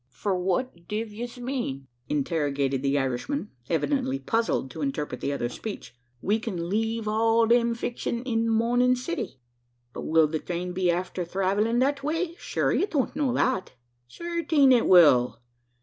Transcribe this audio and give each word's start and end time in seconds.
"Fwhat 0.11 0.87
div 0.87 1.13
yez 1.13 1.37
mane?" 1.37 1.85
interrogated 2.09 2.81
the 2.81 2.97
Irishman 2.97 3.51
evidently 3.69 4.17
puzzled 4.17 4.71
to 4.71 4.81
interpret 4.81 5.21
the 5.21 5.31
other's 5.31 5.53
speech. 5.53 5.93
"We 6.23 6.39
kin 6.39 6.69
leave 6.69 7.07
all 7.07 7.45
them 7.45 7.75
fixing 7.75 8.23
in 8.23 8.47
Morming 8.49 8.95
City." 8.97 9.39
"But 9.93 10.07
will 10.07 10.25
the 10.25 10.39
thrain 10.39 10.73
be 10.73 10.89
afther 10.89 11.23
thravellin' 11.23 11.77
that 11.81 12.01
way? 12.01 12.33
Shure 12.39 12.71
ye 12.71 12.87
don't 12.87 13.15
know 13.15 13.31
that." 13.33 13.73
"Certing 14.07 14.71
it 14.71 14.87
will. 14.87 15.39